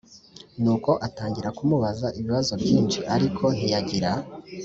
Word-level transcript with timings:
Nuko 0.61 0.91
atangira 1.07 1.49
kumubaza 1.57 2.07
ibibazo 2.19 2.53
byinshi 2.63 2.99
ariko 3.15 3.43
ntiyagira 3.57 4.11